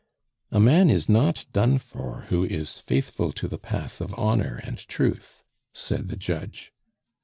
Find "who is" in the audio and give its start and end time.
2.29-2.79